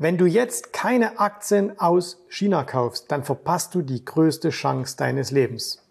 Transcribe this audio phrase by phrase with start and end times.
[0.00, 5.32] Wenn du jetzt keine Aktien aus China kaufst, dann verpasst du die größte Chance deines
[5.32, 5.82] Lebens.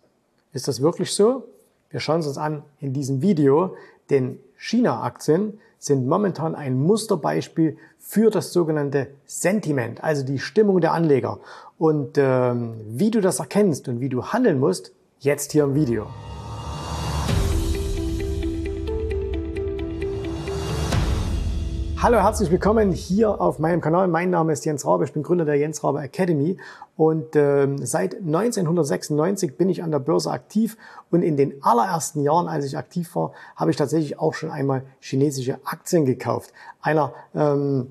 [0.53, 1.43] Ist das wirklich so?
[1.89, 3.75] Wir schauen es uns an in diesem Video,
[4.09, 11.41] denn China-Aktien sind momentan ein Musterbeispiel für das sogenannte Sentiment, also die Stimmung der Anleger.
[11.77, 16.07] Und ähm, wie du das erkennst und wie du handeln musst, jetzt hier im Video.
[21.99, 24.07] Hallo, herzlich willkommen hier auf meinem Kanal.
[24.07, 26.59] Mein Name ist Jens Rabe, ich bin Gründer der Jens Rabe Academy
[26.95, 30.77] und ähm, seit 1996 bin ich an der Börse aktiv
[31.09, 34.83] und in den allerersten Jahren, als ich aktiv war, habe ich tatsächlich auch schon einmal
[34.99, 36.53] chinesische Aktien gekauft.
[36.83, 37.87] Einer ähm,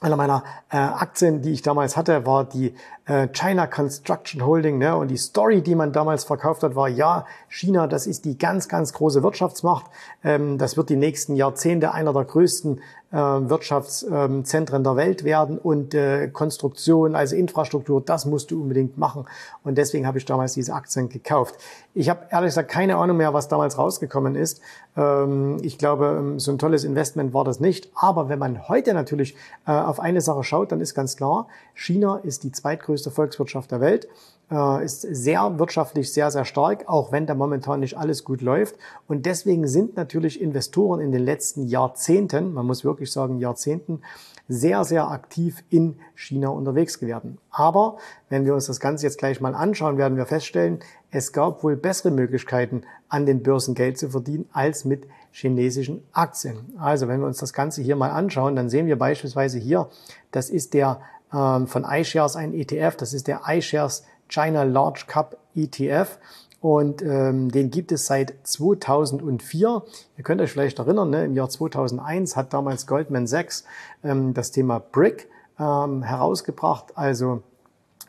[0.00, 2.74] einer meiner äh, Aktien, die ich damals hatte, war die
[3.06, 4.76] äh, China Construction Holding.
[4.78, 4.94] Ne?
[4.94, 8.68] Und die Story, die man damals verkauft hat, war, ja, China, das ist die ganz,
[8.68, 9.86] ganz große Wirtschaftsmacht.
[10.22, 12.80] Ähm, das wird die nächsten Jahrzehnte einer der größten
[13.12, 19.26] Wirtschaftszentren der Welt werden und äh, Konstruktion, also Infrastruktur, das musst du unbedingt machen.
[19.62, 21.54] Und deswegen habe ich damals diese Aktien gekauft.
[21.94, 24.60] Ich habe ehrlich gesagt keine Ahnung mehr, was damals rausgekommen ist.
[24.96, 27.90] Ähm, ich glaube, ähm, so ein tolles Investment war das nicht.
[27.94, 29.36] Aber wenn man heute natürlich
[29.66, 33.80] äh, auf eine Sache schaut, dann ist ganz klar, China ist die zweitgrößte Volkswirtschaft der
[33.80, 34.08] Welt
[34.50, 38.76] äh, ist sehr wirtschaftlich sehr, sehr stark, auch wenn da momentan nicht alles gut läuft.
[39.08, 44.00] Und deswegen sind natürlich Investoren in den letzten Jahrzehnten, man muss wirklich sagen Jahrzehnten,
[44.48, 47.38] sehr, sehr aktiv in China unterwegs gewesen.
[47.50, 50.80] Aber wenn wir uns das Ganze jetzt gleich mal anschauen, werden wir feststellen,
[51.10, 56.56] es gab wohl bessere Möglichkeiten, an den Börsen Geld zu verdienen, als mit chinesischen Aktien.
[56.78, 59.88] Also wenn wir uns das Ganze hier mal anschauen, dann sehen wir beispielsweise hier,
[60.30, 61.00] das ist der
[61.32, 66.18] ähm, von iShares ein ETF, das ist der iShares China Large Cup ETF.
[66.60, 69.82] Und ähm, den gibt es seit 2004.
[70.16, 73.64] Ihr könnt euch vielleicht erinnern, ne, im Jahr 2001 hat damals Goldman Sachs
[74.02, 77.42] ähm, das Thema BRIC ähm, herausgebracht, also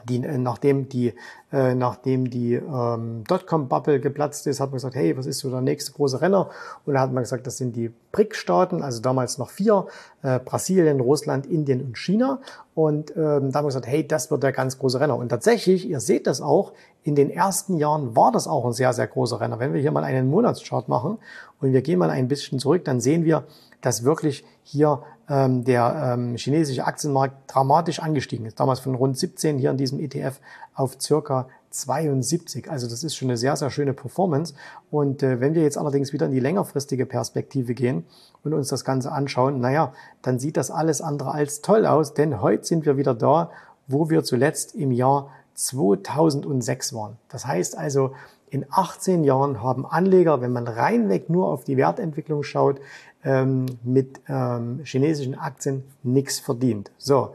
[0.07, 1.13] die, äh, nachdem die,
[1.51, 5.61] äh, nachdem die ähm, Dotcom-Bubble geplatzt ist, hat man gesagt, hey, was ist so der
[5.61, 6.49] nächste große Renner?
[6.85, 9.85] Und da hat man gesagt, das sind die BRIC-Staaten, also damals noch vier,
[10.23, 12.39] äh, Brasilien, Russland, Indien und China.
[12.73, 15.17] Und ähm, da haben wir gesagt, hey, das wird der ganz große Renner.
[15.17, 16.73] Und tatsächlich, ihr seht das auch,
[17.03, 19.59] in den ersten Jahren war das auch ein sehr, sehr großer Renner.
[19.59, 21.17] Wenn wir hier mal einen Monatschart machen
[21.61, 23.45] und wir gehen mal ein bisschen zurück, dann sehen wir,
[23.81, 28.59] dass wirklich hier ähm, der ähm, chinesische Aktienmarkt dramatisch angestiegen ist.
[28.59, 30.39] Damals von rund 17 hier in diesem ETF
[30.73, 32.69] auf circa 72.
[32.69, 34.53] Also das ist schon eine sehr, sehr schöne Performance.
[34.89, 38.05] Und äh, wenn wir jetzt allerdings wieder in die längerfristige Perspektive gehen
[38.43, 42.41] und uns das Ganze anschauen, naja, dann sieht das alles andere als toll aus, denn
[42.41, 43.51] heute sind wir wieder da,
[43.87, 47.17] wo wir zuletzt im Jahr 2006 waren.
[47.29, 48.13] Das heißt also,
[48.49, 52.79] in 18 Jahren haben Anleger, wenn man reinweg nur auf die Wertentwicklung schaut,
[53.23, 56.91] ähm, mit ähm, chinesischen Aktien nichts verdient.
[56.97, 57.33] So,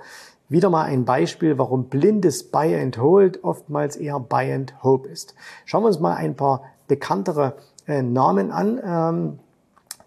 [0.48, 5.34] wieder mal ein Beispiel, warum blindes Buy and Hold oftmals eher Buy and Hope ist.
[5.64, 7.56] Schauen wir uns mal ein paar bekanntere
[7.86, 9.38] äh, Namen an, ähm,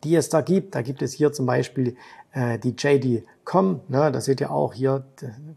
[0.04, 0.76] die es da gibt.
[0.76, 1.96] Da gibt es hier zum Beispiel
[2.32, 3.82] äh, die JD.com.
[3.88, 5.04] Ne, da seht ihr auch hier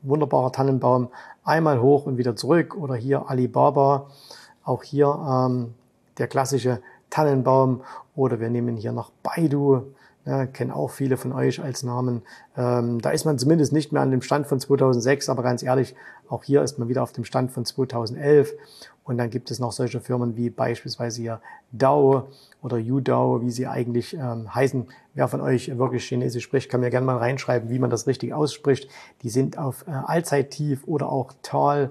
[0.03, 1.09] wunderbarer Tannenbaum
[1.45, 2.75] einmal hoch und wieder zurück.
[2.75, 4.09] Oder hier Alibaba.
[4.69, 5.75] Auch hier ähm,
[6.19, 7.81] der klassische Tannenbaum.
[8.15, 9.83] Oder wir nehmen hier noch Baidu.
[10.27, 12.21] Ja, kennen auch viele von euch als Namen.
[12.55, 15.95] Ähm, da ist man zumindest nicht mehr an dem Stand von 2006, aber ganz ehrlich,
[16.29, 18.53] auch hier ist man wieder auf dem Stand von 2011.
[19.05, 21.41] Und dann gibt es noch solche Firmen wie beispielsweise hier
[21.73, 22.29] DAO
[22.63, 24.87] oder UDAO, wie sie eigentlich ähm, heißen.
[25.15, 28.35] Wer von euch wirklich Chinesisch spricht, kann mir gerne mal reinschreiben, wie man das richtig
[28.35, 28.91] ausspricht.
[29.23, 31.91] Die sind auf äh, Allzeittief oder auch Tal.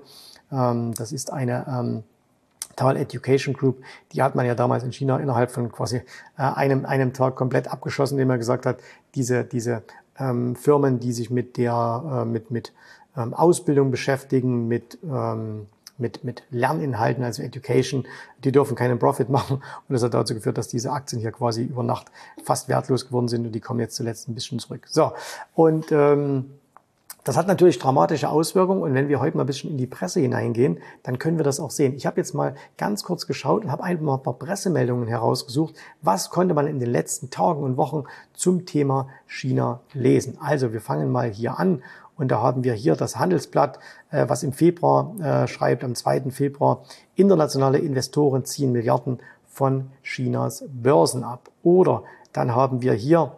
[0.52, 2.04] Ähm, das ist eine ähm,
[2.78, 3.84] Tal Education Group,
[4.14, 6.04] die hat man ja damals in China innerhalb von quasi äh,
[6.38, 8.80] einem, einem Tag komplett abgeschossen, indem er gesagt hat,
[9.16, 9.84] diese, diese
[10.18, 12.72] ähm, Firmen, die sich mit der, äh, mit, mit
[13.18, 15.66] ähm, Ausbildung beschäftigen, mit, ähm,
[15.98, 18.06] mit, mit Lerninhalten, also Education,
[18.44, 19.56] die dürfen keinen Profit machen.
[19.58, 22.12] Und das hat dazu geführt, dass diese Aktien hier quasi über Nacht
[22.44, 24.86] fast wertlos geworden sind und die kommen jetzt zuletzt ein bisschen zurück.
[24.88, 25.14] So,
[25.56, 26.52] und ähm,
[27.28, 30.22] das hat natürlich dramatische Auswirkungen und wenn wir heute mal ein bisschen in die Presse
[30.22, 31.94] hineingehen, dann können wir das auch sehen.
[31.94, 35.76] Ich habe jetzt mal ganz kurz geschaut und habe einfach mal ein paar Pressemeldungen herausgesucht.
[36.02, 40.38] Was konnte man in den letzten Tagen und Wochen zum Thema China lesen?
[40.40, 41.84] Also wir fangen mal hier an
[42.16, 43.78] und da haben wir hier das Handelsblatt,
[44.10, 46.32] äh, was im Februar äh, schreibt, am 2.
[46.32, 46.84] Februar,
[47.16, 51.50] internationale Investoren ziehen Milliarden von Chinas Börsen ab.
[51.62, 53.34] Oder dann haben wir hier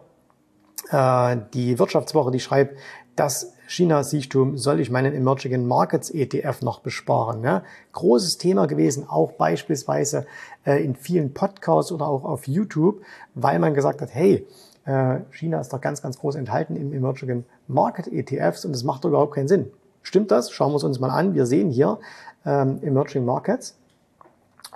[0.92, 2.78] äh, die Wirtschaftswoche, die schreibt,
[3.16, 7.40] dass China-Siechtum soll ich meinen Emerging Markets ETF noch besparen.
[7.40, 7.62] Ne?
[7.92, 10.26] Großes Thema gewesen, auch beispielsweise
[10.66, 13.00] äh, in vielen Podcasts oder auch auf YouTube,
[13.34, 14.44] weil man gesagt hat, hey,
[14.86, 19.04] äh, China ist doch ganz, ganz groß enthalten im Emerging Market ETFs und das macht
[19.04, 19.70] doch überhaupt keinen Sinn.
[20.02, 20.50] Stimmt das?
[20.50, 21.34] Schauen wir es uns mal an.
[21.34, 22.00] Wir sehen hier
[22.44, 23.79] ähm, Emerging Markets.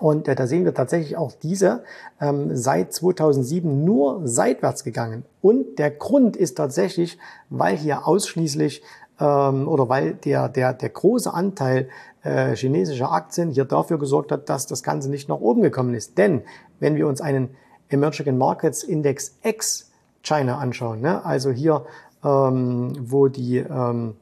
[0.01, 1.85] Und äh, da sehen wir tatsächlich auch diese
[2.21, 5.25] ähm, seit 2007 nur seitwärts gegangen.
[5.41, 7.19] Und der Grund ist tatsächlich,
[7.49, 8.83] weil hier ausschließlich
[9.21, 11.89] ähm, oder weil der, der, der große Anteil
[12.23, 16.19] äh, chinesischer Aktien hier dafür gesorgt hat, dass das Ganze nicht nach oben gekommen ist.
[16.19, 16.43] Denn
[16.81, 17.51] wenn wir uns einen
[17.89, 19.91] Emerging Markets Index X
[20.23, 21.85] China anschauen, ne, also hier,
[22.25, 24.17] ähm, wo die ähm,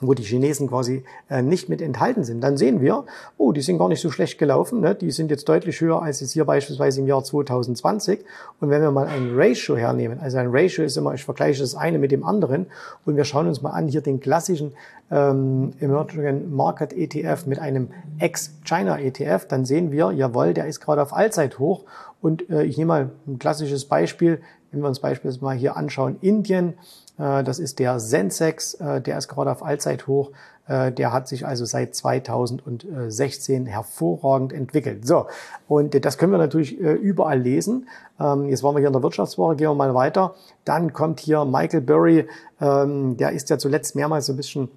[0.00, 3.04] wo die Chinesen quasi äh, nicht mit enthalten sind, dann sehen wir,
[3.38, 4.94] oh, die sind gar nicht so schlecht gelaufen, ne?
[4.94, 8.20] die sind jetzt deutlich höher als jetzt hier beispielsweise im Jahr 2020.
[8.60, 11.74] Und wenn wir mal ein Ratio hernehmen, also ein Ratio ist immer, ich vergleiche das
[11.74, 12.66] eine mit dem anderen
[13.04, 14.72] und wir schauen uns mal an hier den klassischen
[15.10, 17.88] ähm, Emerging Market ETF mit einem
[18.18, 21.84] Ex-China ETF, dann sehen wir, jawohl, der ist gerade auf Allzeithoch.
[22.20, 24.40] Und äh, ich nehme mal ein klassisches Beispiel,
[24.70, 26.74] wenn wir uns beispielsweise mal hier anschauen, Indien,
[27.20, 30.30] äh, das ist der Sensex, äh, der ist gerade auf Allzeithoch.
[30.66, 35.06] Äh, der hat sich also seit 2016 hervorragend entwickelt.
[35.06, 35.26] So,
[35.68, 37.88] und das können wir natürlich überall lesen.
[38.18, 40.34] Ähm, jetzt waren wir hier in der Wirtschaftswoche, gehen wir mal weiter.
[40.64, 42.26] Dann kommt hier Michael Burry,
[42.60, 44.68] ähm, der ist ja zuletzt mehrmals so ein bisschen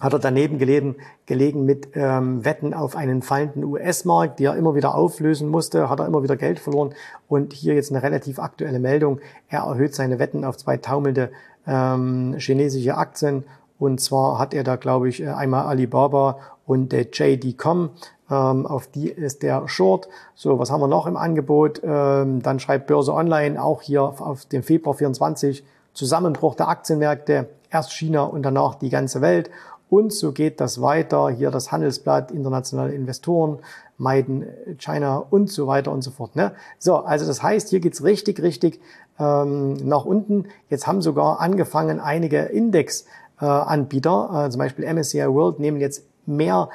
[0.00, 4.74] hat er daneben gelegen, gelegen mit ähm, Wetten auf einen fallenden US-Markt, die er immer
[4.74, 6.94] wieder auflösen musste, hat er immer wieder Geld verloren.
[7.28, 9.20] Und hier jetzt eine relativ aktuelle Meldung.
[9.48, 11.30] Er erhöht seine Wetten auf zwei taumelnde
[11.66, 13.44] ähm, chinesische Aktien.
[13.78, 17.90] Und zwar hat er da, glaube ich, einmal Alibaba und der JD.com.
[18.30, 20.08] Ähm, auf die ist der Short.
[20.34, 21.80] So, was haben wir noch im Angebot?
[21.84, 27.48] Ähm, dann schreibt Börse Online auch hier auf dem Februar 24 Zusammenbruch der Aktienmärkte.
[27.70, 29.50] Erst China und danach die ganze Welt.
[29.90, 31.28] Und so geht das weiter.
[31.28, 33.58] Hier das Handelsblatt, internationale Investoren
[33.98, 34.46] meiden
[34.78, 36.34] China und so weiter und so fort.
[36.34, 36.52] Ne?
[36.78, 38.80] So, also das heißt, hier geht's richtig, richtig
[39.18, 40.46] ähm, nach unten.
[40.70, 46.70] Jetzt haben sogar angefangen einige Index-Anbieter, äh, zum Beispiel MSCI World, nehmen jetzt mehr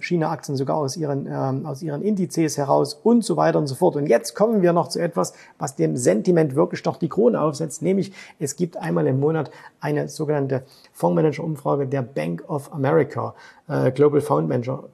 [0.00, 3.96] China-Aktien sogar aus ihren, ähm, aus ihren Indizes heraus und so weiter und so fort.
[3.96, 7.82] Und jetzt kommen wir noch zu etwas, was dem Sentiment wirklich noch die Krone aufsetzt,
[7.82, 9.50] nämlich es gibt einmal im Monat
[9.80, 10.62] eine sogenannte
[10.92, 13.34] Fondsmanager-Umfrage der Bank of America,
[13.68, 14.84] äh, Global Fund Manager,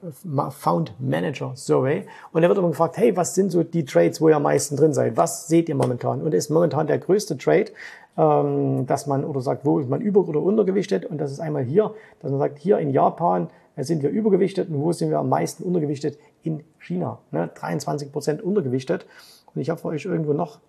[0.51, 2.05] Found Manager Survey.
[2.31, 4.77] Und da wird immer gefragt, hey, was sind so die Trades, wo ihr am meisten
[4.77, 5.17] drin seid?
[5.17, 6.21] Was seht ihr momentan?
[6.21, 7.71] Und ist momentan der größte Trade,
[8.17, 11.05] ähm, dass man oder sagt, wo ist man über- oder untergewichtet?
[11.05, 13.47] Und das ist einmal hier, dass man sagt, hier in Japan
[13.83, 16.17] sind wir übergewichtet und wo sind wir am meisten untergewichtet?
[16.43, 17.19] In China.
[17.31, 17.49] Ne?
[17.53, 19.05] 23 Prozent untergewichtet.
[19.53, 20.59] Und ich habe für euch irgendwo noch,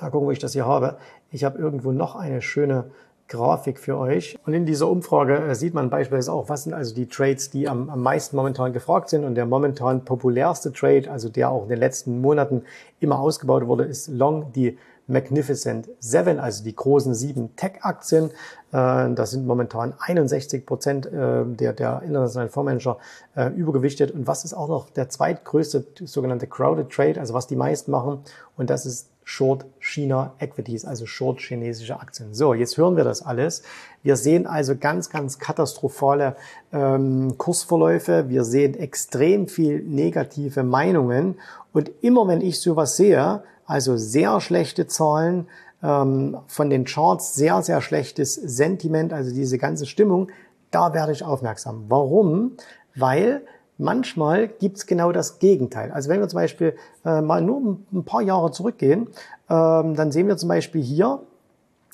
[0.00, 0.96] mal gucken, wo ich das hier habe,
[1.30, 2.90] ich habe irgendwo noch eine schöne
[3.28, 4.38] Grafik für euch.
[4.46, 7.68] Und in dieser Umfrage äh, sieht man beispielsweise auch, was sind also die Trades, die
[7.68, 9.24] am, am meisten momentan gefragt sind.
[9.24, 12.62] Und der momentan populärste Trade, also der auch in den letzten Monaten
[13.00, 18.30] immer ausgebaut wurde, ist Long die Magnificent Seven, also die großen sieben Tech-Aktien.
[18.72, 22.98] Äh, das sind momentan 61 Prozent äh, der, der internationalen Fondsmanager
[23.36, 24.10] äh, übergewichtet.
[24.10, 28.20] Und was ist auch noch der zweitgrößte sogenannte Crowded Trade, also was die meisten machen?
[28.56, 32.32] Und das ist Short China Equities, also Short chinesische Aktien.
[32.32, 33.64] So, jetzt hören wir das alles.
[34.04, 36.36] Wir sehen also ganz, ganz katastrophale
[36.72, 38.28] ähm, Kursverläufe.
[38.28, 41.40] Wir sehen extrem viel negative Meinungen.
[41.72, 45.48] Und immer wenn ich sowas sehe, also sehr schlechte Zahlen,
[45.82, 50.30] ähm, von den Charts sehr, sehr schlechtes Sentiment, also diese ganze Stimmung,
[50.70, 51.86] da werde ich aufmerksam.
[51.88, 52.52] Warum?
[52.94, 53.42] Weil
[53.78, 55.92] manchmal gibt's genau das Gegenteil.
[55.92, 59.08] Also wenn wir zum Beispiel äh, mal nur ein paar Jahre zurückgehen,
[59.48, 61.20] ähm, dann sehen wir zum Beispiel hier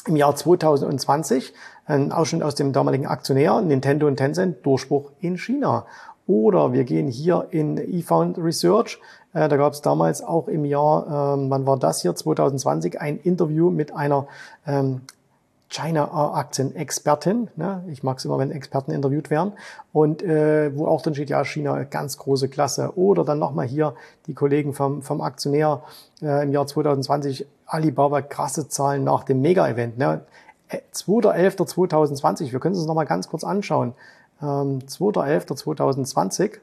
[0.07, 1.53] im Jahr 2020
[1.87, 5.87] ein Ausschnitt aus dem damaligen Aktionär Nintendo und Tencent Durchbruch in China.
[6.27, 9.01] Oder wir gehen hier in eFound Research.
[9.33, 13.19] Äh, da gab es damals auch im Jahr, ähm, wann war das hier, 2020, ein
[13.19, 14.27] Interview mit einer
[14.67, 15.03] ähm,
[15.73, 17.49] China-Aktien-Expertin.
[17.57, 17.83] Ne?
[17.89, 19.53] Ich mag es immer, wenn Experten interviewt werden.
[19.93, 22.97] Und äh, wo auch dann steht, ja, China, ganz große Klasse.
[22.97, 23.95] Oder dann nochmal hier
[24.27, 25.83] die Kollegen vom, vom Aktionär
[26.21, 29.99] äh, im Jahr 2020, Alibaba, krasse Zahlen nach dem Mega-Event.
[29.99, 30.21] Ne?
[30.95, 33.95] 2.11.2020, äh, wir können es uns nochmal ganz kurz anschauen
[34.43, 36.59] ähm, 2.11.2020.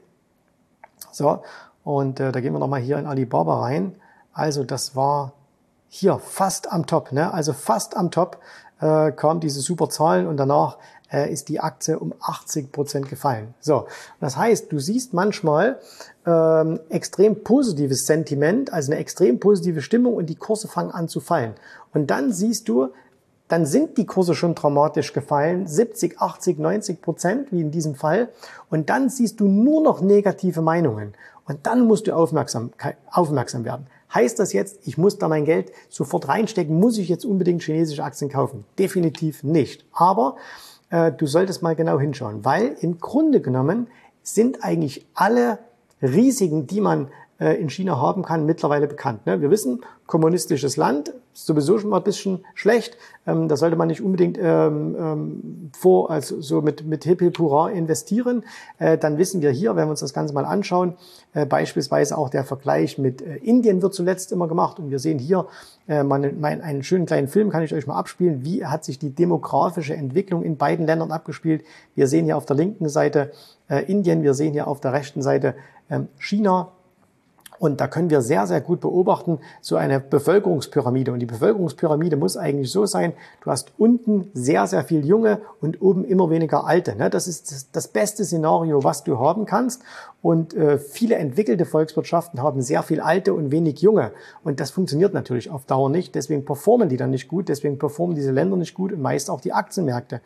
[1.10, 1.42] So,
[1.82, 3.96] und äh, da gehen wir nochmal hier in Alibaba rein.
[4.32, 5.32] Also das war
[5.90, 7.34] hier fast am Top, ne?
[7.34, 8.38] also fast am Top
[8.80, 10.78] äh, kam diese super Zahlen und danach
[11.12, 13.54] äh, ist die Aktie um 80 Prozent gefallen.
[13.60, 13.86] So,
[14.20, 15.80] das heißt, du siehst manchmal
[16.24, 21.18] ähm, extrem positives Sentiment, also eine extrem positive Stimmung und die Kurse fangen an zu
[21.18, 21.54] fallen.
[21.92, 22.90] Und dann siehst du,
[23.48, 28.28] dann sind die Kurse schon dramatisch gefallen, 70, 80, 90 Prozent, wie in diesem Fall.
[28.70, 31.14] Und dann siehst du nur noch negative Meinungen.
[31.46, 32.70] Und dann musst du aufmerksam,
[33.10, 33.88] aufmerksam werden.
[34.12, 36.78] Heißt das jetzt, ich muss da mein Geld sofort reinstecken?
[36.78, 38.64] Muss ich jetzt unbedingt chinesische Aktien kaufen?
[38.78, 39.84] Definitiv nicht.
[39.92, 40.36] Aber
[40.90, 43.86] äh, du solltest mal genau hinschauen, weil im Grunde genommen
[44.22, 45.58] sind eigentlich alle
[46.02, 47.08] Risiken, die man
[47.40, 49.24] in China haben kann, mittlerweile bekannt.
[49.24, 49.40] Ne?
[49.40, 49.80] Wir wissen,
[50.10, 52.96] kommunistisches Land, sowieso schon mal ein bisschen schlecht.
[53.26, 57.38] Ähm, da sollte man nicht unbedingt ähm, ähm, vor, also so mit, mit Hip Hip
[57.38, 58.44] Hurra investieren.
[58.78, 60.94] Äh, dann wissen wir hier, wenn wir uns das Ganze mal anschauen,
[61.32, 64.80] äh, beispielsweise auch der Vergleich mit äh, Indien wird zuletzt immer gemacht.
[64.80, 65.46] Und wir sehen hier
[65.86, 68.44] äh, einen schönen kleinen Film, kann ich euch mal abspielen.
[68.44, 71.62] Wie hat sich die demografische Entwicklung in beiden Ländern abgespielt?
[71.94, 73.30] Wir sehen hier auf der linken Seite
[73.68, 75.54] äh, Indien, wir sehen hier auf der rechten Seite
[76.18, 76.70] China.
[77.60, 81.12] Und da können wir sehr, sehr gut beobachten, so eine Bevölkerungspyramide.
[81.12, 83.12] Und die Bevölkerungspyramide muss eigentlich so sein,
[83.44, 86.96] du hast unten sehr, sehr viel Junge und oben immer weniger Alte.
[86.96, 87.10] Ne?
[87.10, 89.82] Das ist das beste Szenario, was du haben kannst.
[90.22, 94.12] Und äh, viele entwickelte Volkswirtschaften haben sehr viel Alte und wenig Junge.
[94.42, 96.14] Und das funktioniert natürlich auf Dauer nicht.
[96.14, 97.50] Deswegen performen die dann nicht gut.
[97.50, 100.22] Deswegen performen diese Länder nicht gut und meist auch die Aktienmärkte.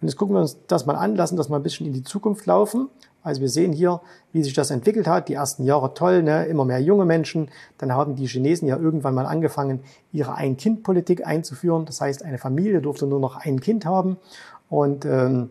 [0.00, 2.02] Und jetzt gucken wir uns das mal an, lassen das mal ein bisschen in die
[2.02, 2.88] Zukunft laufen.
[3.22, 4.00] Also wir sehen hier,
[4.32, 5.28] wie sich das entwickelt hat.
[5.28, 6.46] Die ersten Jahre toll, ne?
[6.46, 7.48] immer mehr junge Menschen.
[7.78, 9.80] Dann haben die Chinesen ja irgendwann mal angefangen,
[10.12, 11.84] ihre Ein-Kind-Politik einzuführen.
[11.84, 14.16] Das heißt, eine Familie durfte nur noch ein Kind haben.
[14.68, 15.50] Und ähm,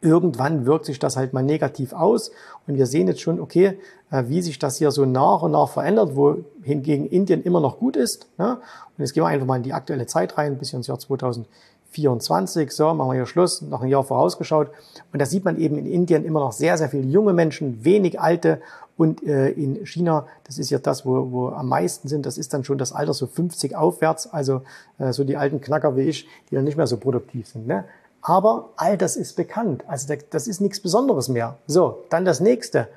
[0.00, 2.30] irgendwann wirkt sich das halt mal negativ aus.
[2.66, 3.78] Und wir sehen jetzt schon, okay,
[4.10, 7.78] äh, wie sich das hier so nach und nach verändert, wo hingegen Indien immer noch
[7.78, 8.28] gut ist.
[8.38, 8.54] Ne?
[8.54, 11.46] Und jetzt gehen wir einfach mal in die aktuelle Zeit rein, bis ins Jahr 2000.
[11.90, 14.68] 24, so, machen wir hier Schluss, noch ein Jahr vorausgeschaut.
[15.12, 18.20] Und da sieht man eben in Indien immer noch sehr, sehr viele junge Menschen, wenig
[18.20, 18.60] alte.
[18.96, 22.52] Und äh, in China, das ist ja das, wo, wo am meisten sind, das ist
[22.52, 24.62] dann schon das Alter so 50 aufwärts, also
[24.98, 27.66] äh, so die alten Knacker wie ich, die dann nicht mehr so produktiv sind.
[27.66, 27.84] Ne?
[28.22, 31.56] Aber all das ist bekannt, also das ist nichts Besonderes mehr.
[31.66, 32.88] So, dann das nächste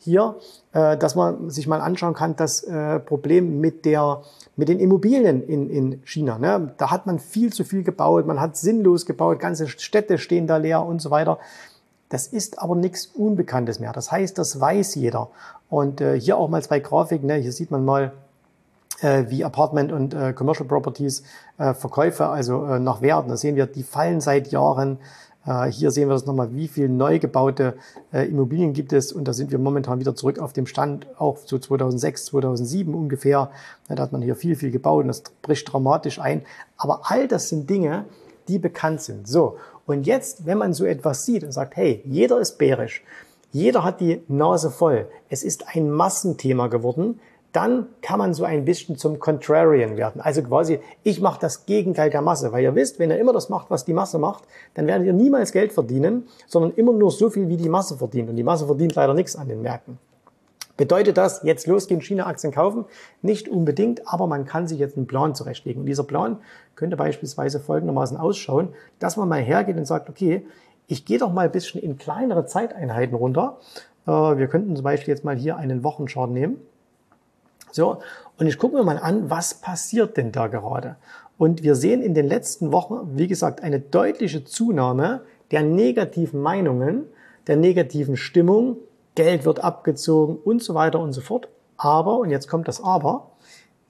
[0.00, 0.36] hier,
[0.72, 4.22] äh, dass man sich mal anschauen kann, das äh, Problem mit der
[4.56, 6.38] mit den Immobilien in, in China.
[6.38, 6.74] Ne?
[6.76, 10.58] Da hat man viel zu viel gebaut, man hat sinnlos gebaut, ganze Städte stehen da
[10.58, 11.38] leer und so weiter.
[12.10, 13.92] Das ist aber nichts Unbekanntes mehr.
[13.92, 15.30] Das heißt, das weiß jeder.
[15.68, 17.26] Und äh, hier auch mal zwei Grafiken.
[17.26, 17.36] Ne?
[17.36, 18.12] Hier sieht man mal,
[19.00, 21.22] äh, wie Apartment und äh, Commercial Properties
[21.58, 23.28] äh, Verkäufe, also äh, nach Werten.
[23.28, 24.98] Da sehen wir, die fallen seit Jahren.
[25.46, 27.74] Äh, hier sehen wir das nochmal, wie viel neu gebaute
[28.12, 29.12] äh, Immobilien gibt es.
[29.12, 33.50] Und da sind wir momentan wieder zurück auf dem Stand, auch so 2006, 2007 ungefähr.
[33.88, 36.42] Da hat man hier viel, viel gebaut und das bricht dramatisch ein.
[36.76, 38.04] Aber all das sind Dinge,
[38.48, 39.28] die bekannt sind.
[39.28, 39.56] So,
[39.86, 43.02] und jetzt, wenn man so etwas sieht und sagt, hey, jeder ist bärisch,
[43.52, 47.18] jeder hat die Nase voll, es ist ein Massenthema geworden,
[47.52, 50.20] dann kann man so ein bisschen zum Contrarian werden.
[50.20, 52.52] Also quasi, ich mache das Gegenteil der Masse.
[52.52, 55.12] Weil ihr wisst, wenn ihr immer das macht, was die Masse macht, dann werdet ihr
[55.12, 58.30] niemals Geld verdienen, sondern immer nur so viel, wie die Masse verdient.
[58.30, 59.98] Und die Masse verdient leider nichts an den Märkten.
[60.76, 62.86] Bedeutet das, jetzt losgehen, China-Aktien kaufen?
[63.20, 65.82] Nicht unbedingt, aber man kann sich jetzt einen Plan zurechtlegen.
[65.82, 66.38] Und dieser Plan
[66.74, 70.46] könnte beispielsweise folgendermaßen ausschauen, dass man mal hergeht und sagt, okay,
[70.86, 73.58] ich gehe doch mal ein bisschen in kleinere Zeiteinheiten runter.
[74.06, 76.56] Äh, wir könnten zum Beispiel jetzt mal hier einen Wochenchart nehmen.
[77.72, 77.98] So,
[78.38, 80.96] und ich gucke mir mal an, was passiert denn da gerade?
[81.38, 87.04] Und wir sehen in den letzten Wochen, wie gesagt, eine deutliche Zunahme der negativen Meinungen,
[87.46, 88.76] der negativen Stimmung,
[89.14, 91.48] Geld wird abgezogen und so weiter und so fort.
[91.76, 93.30] Aber, und jetzt kommt das Aber,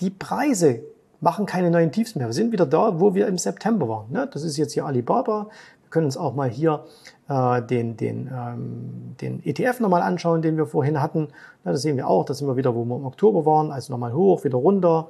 [0.00, 0.82] die Preise
[1.20, 2.28] machen keine neuen Tiefs mehr.
[2.28, 4.10] Wir sind wieder da, wo wir im September waren.
[4.10, 4.28] Ne?
[4.32, 5.48] Das ist jetzt hier Alibaba.
[5.90, 6.84] Können uns auch mal hier
[7.28, 11.28] äh, den, den, ähm, den ETF nochmal anschauen, den wir vorhin hatten.
[11.64, 13.92] Ja, das sehen wir auch, da sind wir wieder, wo wir im Oktober waren, also
[13.92, 15.08] nochmal hoch, wieder runter.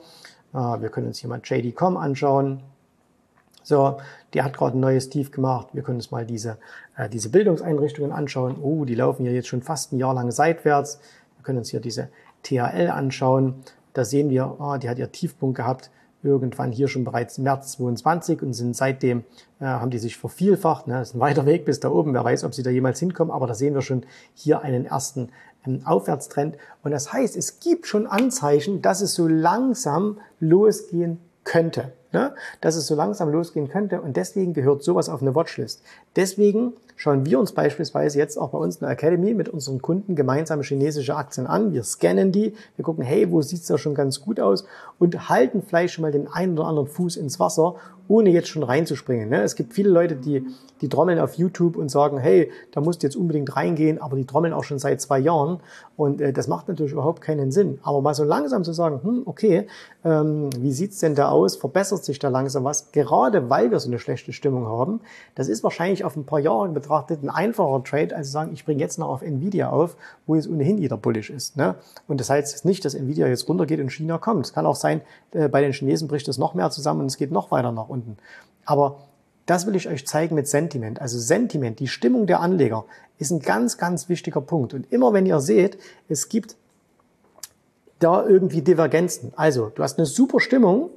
[0.52, 2.62] Äh, wir können uns hier mal JD.com anschauen.
[3.62, 3.98] So,
[4.32, 5.68] der hat gerade ein neues Tief gemacht.
[5.72, 6.58] Wir können uns mal diese,
[6.96, 8.56] äh, diese Bildungseinrichtungen anschauen.
[8.60, 11.00] Oh, die laufen ja jetzt schon fast ein Jahr lang seitwärts.
[11.36, 12.08] Wir können uns hier diese
[12.42, 13.56] THL anschauen.
[13.92, 15.90] Da sehen wir, oh, die hat ihr Tiefpunkt gehabt
[16.22, 19.24] irgendwann hier schon bereits März 22 und sind seitdem,
[19.60, 20.86] äh, haben die sich vervielfacht.
[20.86, 20.94] Ne?
[20.94, 22.14] Das ist ein weiter Weg bis da oben.
[22.14, 23.32] Wer weiß, ob sie da jemals hinkommen.
[23.32, 25.30] Aber da sehen wir schon hier einen ersten
[25.66, 26.56] ähm, Aufwärtstrend.
[26.82, 31.92] Und das heißt, es gibt schon Anzeichen, dass es so langsam losgehen könnte.
[32.12, 32.34] Ne?
[32.60, 34.00] Dass es so langsam losgehen könnte.
[34.00, 35.82] Und deswegen gehört sowas auf eine Watchlist.
[36.16, 40.16] Deswegen schauen wir uns beispielsweise jetzt auch bei uns in der Academy mit unseren Kunden
[40.16, 41.72] gemeinsam chinesische Aktien an.
[41.72, 44.66] Wir scannen die, wir gucken, hey, wo sieht's da schon ganz gut aus
[44.98, 47.76] und halten vielleicht schon mal den einen oder anderen Fuß ins Wasser,
[48.06, 49.30] ohne jetzt schon reinzuspringen.
[49.30, 49.40] Ne?
[49.42, 50.44] Es gibt viele Leute, die,
[50.80, 54.26] die trommeln auf YouTube und sagen, hey, da musst du jetzt unbedingt reingehen, aber die
[54.26, 55.60] trommeln auch schon seit zwei Jahren
[55.96, 57.78] und äh, das macht natürlich überhaupt keinen Sinn.
[57.82, 59.68] Aber mal so langsam zu sagen, hm, okay,
[60.04, 61.56] ähm, wie sieht's denn da aus?
[61.56, 62.90] Verbessert sich da langsam was?
[62.90, 65.00] Gerade weil wir so eine schlechte Stimmung haben,
[65.36, 68.50] das ist wahrscheinlich auf ein paar Jahre betrachtet betrachtet ein einfacher Trade, als zu sagen,
[68.52, 71.56] ich bringe jetzt noch auf Nvidia auf, wo jetzt ohnehin jeder bullish ist.
[71.56, 71.76] Ne?
[72.08, 74.46] Und das heißt nicht, dass Nvidia jetzt runtergeht und China kommt.
[74.46, 77.16] Es kann auch sein, äh, bei den Chinesen bricht es noch mehr zusammen und es
[77.16, 78.16] geht noch weiter nach unten.
[78.64, 78.98] Aber
[79.46, 81.00] das will ich euch zeigen mit Sentiment.
[81.00, 82.84] Also Sentiment, die Stimmung der Anleger,
[83.18, 84.74] ist ein ganz, ganz wichtiger Punkt.
[84.74, 85.78] Und immer wenn ihr seht,
[86.08, 86.56] es gibt
[88.00, 89.32] da irgendwie Divergenzen.
[89.36, 90.90] Also, du hast eine super Stimmung,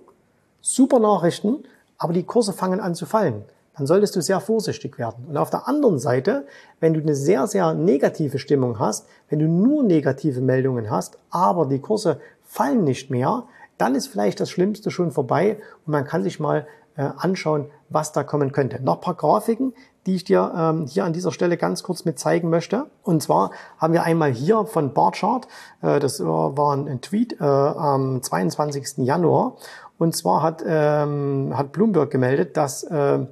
[0.62, 1.64] super Nachrichten,
[1.98, 3.44] aber die Kurse fangen an zu fallen.
[3.76, 5.26] Dann solltest du sehr vorsichtig werden.
[5.28, 6.46] Und auf der anderen Seite,
[6.80, 11.66] wenn du eine sehr, sehr negative Stimmung hast, wenn du nur negative Meldungen hast, aber
[11.66, 13.44] die Kurse fallen nicht mehr,
[13.78, 18.12] dann ist vielleicht das Schlimmste schon vorbei und man kann sich mal äh, anschauen, was
[18.12, 18.82] da kommen könnte.
[18.84, 19.74] Noch paar Grafiken,
[20.06, 22.88] die ich dir ähm, hier an dieser Stelle ganz kurz mit zeigen möchte.
[23.02, 25.48] Und zwar haben wir einmal hier von Barchart,
[25.82, 28.98] äh, das war ein Tweet äh, am 22.
[28.98, 29.56] Januar.
[29.98, 33.26] Und zwar hat, ähm, hat Bloomberg gemeldet, dass äh,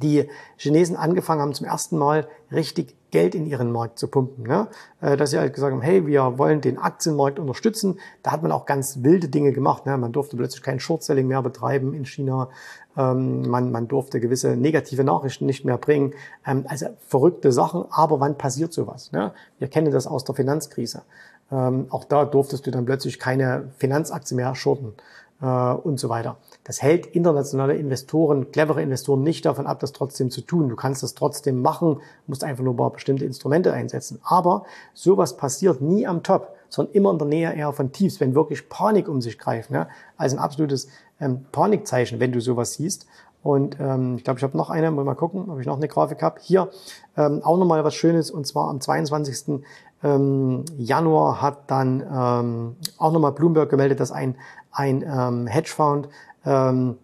[0.00, 4.44] die Chinesen angefangen haben, zum ersten Mal richtig Geld in ihren Markt zu pumpen.
[4.44, 4.68] Ne?
[5.00, 8.00] Äh, dass sie halt gesagt haben, hey, wir wollen den Aktienmarkt unterstützen.
[8.22, 9.86] Da hat man auch ganz wilde Dinge gemacht.
[9.86, 9.96] Ne?
[9.98, 12.48] Man durfte plötzlich kein Short-Selling mehr betreiben in China.
[12.96, 16.14] Ähm, man, man durfte gewisse negative Nachrichten nicht mehr bringen.
[16.46, 17.84] Ähm, also verrückte Sachen.
[17.90, 19.12] Aber wann passiert sowas?
[19.12, 19.32] Ne?
[19.58, 21.02] Wir kennen das aus der Finanzkrise.
[21.50, 24.94] Ähm, auch da durftest du dann plötzlich keine Finanzaktie mehr shorten
[25.42, 26.36] äh, und so weiter.
[26.64, 30.68] Das hält internationale Investoren, clevere Investoren nicht davon ab, das trotzdem zu tun.
[30.68, 34.20] Du kannst das trotzdem machen, musst einfach nur ein paar bestimmte Instrumente einsetzen.
[34.22, 38.34] Aber sowas passiert nie am Top, sondern immer in der Nähe eher von Tiefs, wenn
[38.34, 39.70] wirklich Panik um sich greift.
[39.70, 39.88] Ne?
[40.16, 40.88] Also ein absolutes
[41.20, 43.06] ähm, Panikzeichen, wenn du sowas siehst.
[43.42, 46.22] Und ähm, ich glaube, ich habe noch eine, mal gucken, ob ich noch eine Grafik
[46.22, 46.40] habe.
[46.40, 46.70] Hier
[47.16, 49.64] ähm, auch nochmal was Schönes, und zwar am 22.
[50.02, 54.36] Ähm, Januar hat dann ähm, auch nochmal Bloomberg gemeldet, dass ein,
[54.72, 56.08] ein ähm, Hedgefonds
[56.44, 56.96] ähm,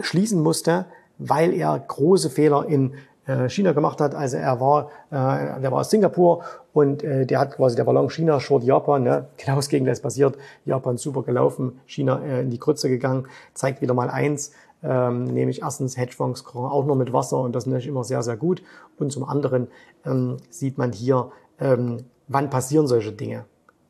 [0.00, 0.86] schließen musste,
[1.18, 2.94] weil er große Fehler in
[3.26, 4.14] äh, China gemacht hat.
[4.14, 7.94] Also er war, äh, der war aus Singapur und äh, der hat quasi, der war
[7.94, 9.02] long China, short Japan.
[9.02, 9.26] Ne?
[9.36, 10.36] Genau das Gegenteil ist passiert.
[10.64, 13.26] Japan super gelaufen, China äh, in die Grütze gegangen.
[13.54, 17.68] Zeigt wieder mal eins, ähm, nämlich erstens Hedgefonds auch nur mit Wasser und das ist
[17.68, 18.62] natürlich immer sehr, sehr gut.
[18.98, 19.68] Und zum anderen
[20.04, 21.30] ähm, sieht man hier,
[21.60, 23.44] ähm, wann passieren solche Dinge.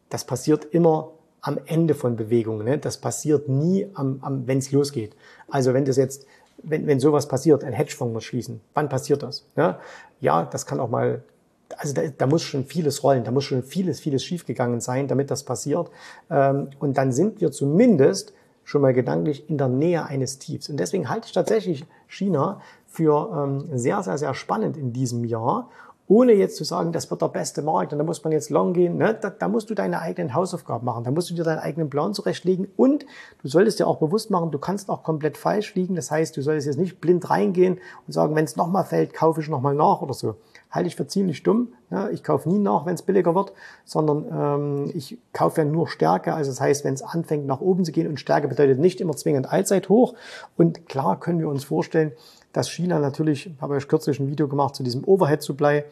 [0.09, 1.11] Das passiert immer
[1.41, 2.65] am Ende von Bewegungen.
[2.65, 2.79] Ne?
[2.79, 5.15] Das passiert nie, am, am, wenn es losgeht.
[5.49, 6.27] Also wenn das jetzt,
[6.63, 9.47] wenn, wenn sowas passiert, ein Hedgefonds muss schließen, wann passiert das?
[9.55, 9.77] Ne?
[10.21, 11.23] Ja, das kann auch mal,
[11.77, 15.31] also da, da muss schon vieles rollen, da muss schon vieles, vieles schiefgegangen sein, damit
[15.31, 15.91] das passiert.
[16.31, 18.33] Ähm, und dann sind wir zumindest
[18.65, 20.71] schon mal gedanklich in der Nähe eines Tiefs.
[20.71, 25.69] Und deswegen halte ich tatsächlich China für ähm, sehr, sehr, sehr spannend in diesem Jahr
[26.07, 28.75] ohne jetzt zu sagen, das wird der beste Markt und da muss man jetzt long
[28.75, 28.99] gehen.
[28.99, 29.17] Ne?
[29.19, 32.13] Da, da, musst du deine eigenen Hausaufgaben machen, da musst du dir deinen eigenen Plan
[32.13, 33.07] zurechtlegen und
[33.43, 35.95] du solltest dir auch bewusst machen, du kannst auch komplett falsch liegen.
[35.95, 39.41] Das heißt, du solltest jetzt nicht blind reingehen und sagen, wenn es nochmal fällt, kaufe
[39.41, 40.37] ich nochmal nach oder so.
[40.71, 41.69] Halte ich für ziemlich dumm.
[41.91, 42.11] Ja?
[42.11, 43.53] Ich kaufe nie nach, wenn es billiger wird,
[43.87, 46.35] sondern ähm, ich kaufe ja nur Stärke.
[46.35, 49.17] Also das heißt, wenn es anfängt nach oben zu gehen und Stärke bedeutet nicht immer
[49.17, 50.15] zwingend Allzeit hoch.
[50.59, 52.13] Und klar können wir uns vorstellen,
[52.55, 55.85] dass China natürlich, habe ich kürzlich ein Video gemacht zu diesem Overhead-Supply,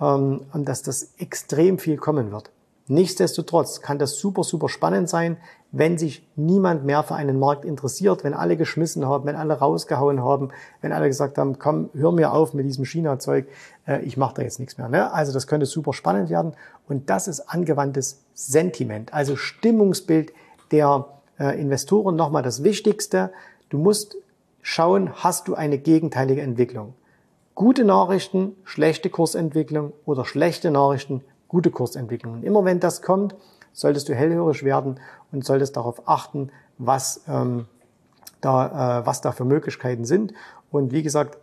[0.00, 2.50] ähm, dass das extrem viel kommen wird.
[2.88, 5.36] Nichtsdestotrotz kann das super, super spannend sein,
[5.72, 10.22] wenn sich niemand mehr für einen Markt interessiert, wenn alle geschmissen haben, wenn alle rausgehauen
[10.22, 10.50] haben,
[10.80, 13.46] wenn alle gesagt haben, komm, hör mir auf mit diesem China-Zeug,
[13.86, 14.88] äh, ich mache da jetzt nichts mehr.
[14.88, 15.12] Ne?
[15.12, 16.54] Also das könnte super spannend werden
[16.88, 20.32] und das ist angewandtes Sentiment, also Stimmungsbild
[20.70, 21.06] der
[21.38, 22.16] äh, Investoren.
[22.16, 23.32] Nochmal das Wichtigste,
[23.68, 24.16] du musst
[24.66, 26.94] schauen, hast du eine gegenteilige Entwicklung.
[27.54, 32.34] Gute Nachrichten, schlechte Kursentwicklung oder schlechte Nachrichten, gute Kursentwicklung.
[32.34, 33.36] Und immer wenn das kommt,
[33.72, 34.98] solltest du hellhörig werden
[35.30, 37.66] und solltest darauf achten, was, ähm,
[38.40, 40.34] da, äh, was da für Möglichkeiten sind.
[40.72, 41.38] Und wie gesagt,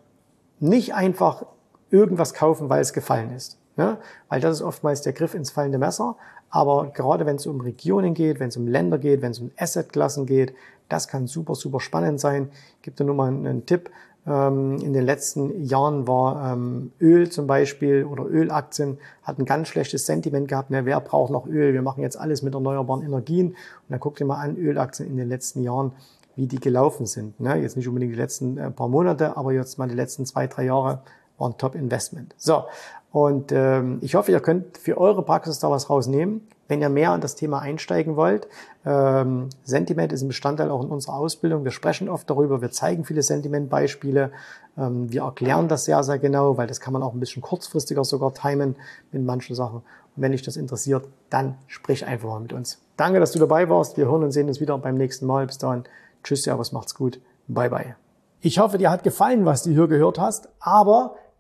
[0.60, 1.46] nicht einfach
[1.92, 3.58] irgendwas kaufen, weil es gefallen ist.
[3.78, 4.00] Ne?
[4.28, 6.18] Weil das ist oftmals der Griff ins fallende Messer.
[6.54, 9.50] Aber gerade wenn es um Regionen geht, wenn es um Länder geht, wenn es um
[9.58, 10.54] Assetklassen geht,
[10.88, 12.52] das kann super, super spannend sein.
[12.76, 13.90] Ich gebe dir nur mal einen Tipp.
[14.28, 19.70] Ähm, in den letzten Jahren war ähm, Öl zum Beispiel oder Ölaktien hat ein ganz
[19.70, 20.70] schlechtes Sentiment gehabt.
[20.70, 21.74] Ne, wer braucht noch Öl?
[21.74, 23.48] Wir machen jetzt alles mit erneuerbaren Energien.
[23.48, 23.58] Und
[23.90, 25.94] dann guck dir mal an, Ölaktien in den letzten Jahren,
[26.36, 27.40] wie die gelaufen sind.
[27.40, 30.46] Ne, jetzt nicht unbedingt die letzten äh, paar Monate, aber jetzt mal die letzten zwei,
[30.46, 31.02] drei Jahre
[31.38, 32.34] waren Top Investment.
[32.38, 32.66] So,
[33.14, 36.48] und ähm, ich hoffe, ihr könnt für eure Praxis da was rausnehmen.
[36.68, 38.48] Wenn ihr mehr an das Thema einsteigen wollt,
[38.86, 41.64] ähm, Sentiment ist ein Bestandteil auch in unserer Ausbildung.
[41.64, 44.32] Wir sprechen oft darüber, wir zeigen viele Sentiment-Beispiele.
[44.78, 48.04] Ähm, wir erklären das sehr, sehr genau, weil das kann man auch ein bisschen kurzfristiger
[48.04, 48.76] sogar timen
[49.12, 49.84] mit manchen Sachen.
[50.16, 52.80] Und wenn dich das interessiert, dann sprich einfach mal mit uns.
[52.98, 53.96] Danke, dass du dabei warst.
[53.98, 55.46] Wir hören und sehen uns wieder beim nächsten Mal.
[55.46, 55.84] Bis dahin.
[56.24, 57.20] Tschüss, was macht's gut.
[57.48, 57.96] Bye, bye.
[58.42, 61.16] Ich hoffe, dir hat gefallen, was du hier gehört hast, aber